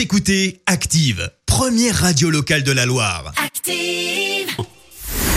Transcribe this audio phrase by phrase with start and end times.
[0.00, 3.34] Vous écoutez Active, première radio locale de la Loire.
[3.36, 4.56] Active.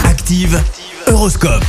[0.06, 0.64] Active,
[1.08, 1.66] Horoscope.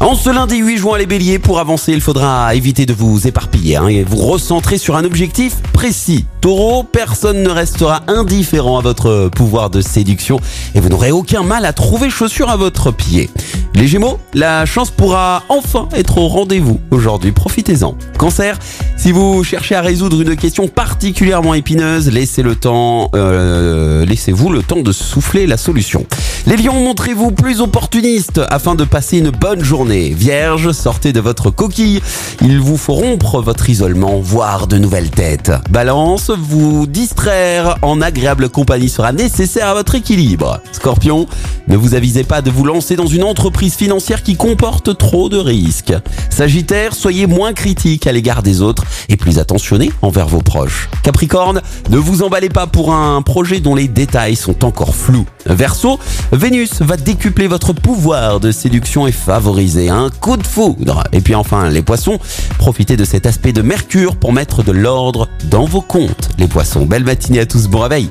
[0.00, 3.76] En ce lundi 8 juin, les béliers, pour avancer, il faudra éviter de vous éparpiller
[3.76, 6.24] hein, et vous recentrer sur un objectif précis.
[6.40, 10.40] Taureau, personne ne restera indifférent à votre pouvoir de séduction
[10.74, 13.30] et vous n'aurez aucun mal à trouver chaussure à votre pied.
[13.76, 17.96] Les gémeaux, la chance pourra enfin être au rendez-vous aujourd'hui, profitez-en.
[18.18, 18.56] Cancer,
[18.96, 24.62] si vous cherchez à résoudre une question particulièrement épineuse, laissez le temps, euh, laissez-vous le
[24.62, 26.06] temps de souffler la solution.
[26.46, 30.10] Les lions, montrez-vous plus opportunistes afin de passer une bonne journée.
[30.16, 32.00] Vierge, sortez de votre coquille.
[32.42, 35.50] Il vous faut rompre votre isolement, voir de nouvelles têtes.
[35.70, 40.60] Balance, vous distraire en agréable compagnie sera nécessaire à votre équilibre.
[40.70, 41.26] Scorpion,
[41.66, 45.38] ne vous avisez pas de vous lancer dans une entreprise financière qui comporte trop de
[45.38, 45.94] risques.
[46.30, 50.88] Sagittaire, soyez moins critique à l'égard des autres et plus attentionné envers vos proches.
[51.02, 55.26] Capricorne, ne vous emballez pas pour un projet dont les détails sont encore flous.
[55.46, 55.98] Verseau,
[56.32, 61.04] Vénus va décupler votre pouvoir de séduction et favoriser un coup de foudre.
[61.12, 62.18] Et puis enfin, les poissons,
[62.58, 66.30] profitez de cet aspect de Mercure pour mettre de l'ordre dans vos comptes.
[66.38, 68.10] Les poissons, belle matinée à tous, bon réveil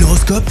[0.00, 0.50] L'horoscope